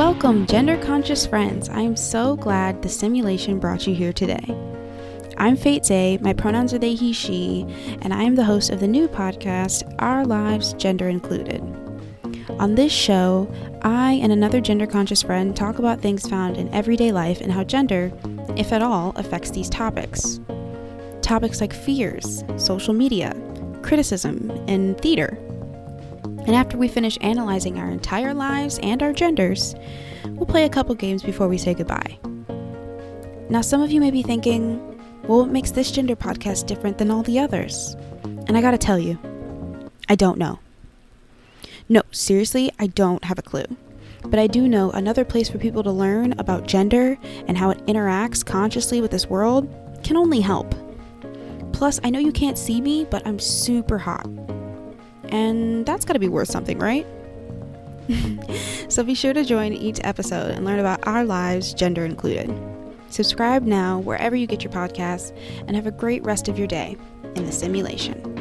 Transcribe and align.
Welcome, 0.00 0.46
gender 0.46 0.78
conscious 0.78 1.26
friends. 1.26 1.68
I 1.68 1.82
am 1.82 1.94
so 1.94 2.34
glad 2.34 2.80
the 2.80 2.88
simulation 2.88 3.58
brought 3.58 3.86
you 3.86 3.94
here 3.94 4.14
today. 4.14 4.42
I'm 5.36 5.58
Faight 5.58 5.84
Zey, 5.84 6.16
my 6.22 6.32
pronouns 6.32 6.72
are 6.72 6.78
they, 6.78 6.94
he, 6.94 7.12
she, 7.12 7.66
and 8.00 8.14
I 8.14 8.22
am 8.22 8.34
the 8.34 8.44
host 8.44 8.70
of 8.70 8.80
the 8.80 8.88
new 8.88 9.08
podcast, 9.08 9.94
Our 9.98 10.24
Lives 10.24 10.72
Gender 10.72 11.10
Included. 11.10 11.60
On 12.58 12.76
this 12.76 12.92
show, 12.92 13.52
I 13.82 14.12
and 14.22 14.32
another 14.32 14.62
gender 14.62 14.86
conscious 14.86 15.20
friend 15.20 15.54
talk 15.54 15.78
about 15.78 16.00
things 16.00 16.26
found 16.26 16.56
in 16.56 16.72
everyday 16.72 17.12
life 17.12 17.42
and 17.42 17.52
how 17.52 17.62
gender, 17.62 18.10
if 18.56 18.72
at 18.72 18.80
all, 18.80 19.12
affects 19.16 19.50
these 19.50 19.68
topics. 19.68 20.40
Topics 21.20 21.60
like 21.60 21.74
fears, 21.74 22.42
social 22.56 22.94
media, 22.94 23.34
criticism, 23.82 24.50
and 24.66 24.98
theater. 24.98 25.36
And 26.50 26.56
after 26.56 26.76
we 26.76 26.88
finish 26.88 27.16
analyzing 27.20 27.78
our 27.78 27.88
entire 27.88 28.34
lives 28.34 28.80
and 28.82 29.04
our 29.04 29.12
genders, 29.12 29.76
we'll 30.30 30.46
play 30.46 30.64
a 30.64 30.68
couple 30.68 30.92
games 30.96 31.22
before 31.22 31.46
we 31.46 31.56
say 31.56 31.74
goodbye. 31.74 32.18
Now, 33.48 33.60
some 33.60 33.80
of 33.80 33.92
you 33.92 34.00
may 34.00 34.10
be 34.10 34.24
thinking, 34.24 34.80
well, 35.28 35.42
what 35.42 35.50
makes 35.50 35.70
this 35.70 35.92
gender 35.92 36.16
podcast 36.16 36.66
different 36.66 36.98
than 36.98 37.08
all 37.08 37.22
the 37.22 37.38
others? 37.38 37.94
And 38.48 38.56
I 38.56 38.62
gotta 38.62 38.78
tell 38.78 38.98
you, 38.98 39.16
I 40.08 40.16
don't 40.16 40.38
know. 40.38 40.58
No, 41.88 42.02
seriously, 42.10 42.72
I 42.80 42.88
don't 42.88 43.22
have 43.22 43.38
a 43.38 43.42
clue. 43.42 43.76
But 44.24 44.40
I 44.40 44.48
do 44.48 44.66
know 44.66 44.90
another 44.90 45.24
place 45.24 45.48
for 45.48 45.58
people 45.58 45.84
to 45.84 45.92
learn 45.92 46.32
about 46.32 46.66
gender 46.66 47.16
and 47.46 47.56
how 47.56 47.70
it 47.70 47.86
interacts 47.86 48.44
consciously 48.44 49.00
with 49.00 49.12
this 49.12 49.28
world 49.28 49.72
can 50.02 50.16
only 50.16 50.40
help. 50.40 50.74
Plus, 51.72 52.00
I 52.02 52.10
know 52.10 52.18
you 52.18 52.32
can't 52.32 52.58
see 52.58 52.80
me, 52.80 53.06
but 53.08 53.24
I'm 53.24 53.38
super 53.38 53.98
hot. 53.98 54.28
And 55.30 55.86
that's 55.86 56.04
gotta 56.04 56.18
be 56.18 56.28
worth 56.28 56.50
something, 56.50 56.78
right? 56.78 57.06
Mm-hmm. 58.08 58.88
so 58.88 59.02
be 59.02 59.14
sure 59.14 59.32
to 59.32 59.44
join 59.44 59.72
each 59.72 60.00
episode 60.04 60.50
and 60.50 60.64
learn 60.64 60.78
about 60.78 61.06
our 61.06 61.24
lives, 61.24 61.72
gender 61.74 62.04
included. 62.04 62.52
Subscribe 63.10 63.64
now 63.64 63.98
wherever 63.98 64.36
you 64.36 64.46
get 64.46 64.62
your 64.62 64.72
podcasts 64.72 65.36
and 65.66 65.74
have 65.74 65.86
a 65.86 65.90
great 65.90 66.22
rest 66.22 66.48
of 66.48 66.58
your 66.58 66.68
day 66.68 66.96
in 67.34 67.44
the 67.44 67.52
simulation. 67.52 68.39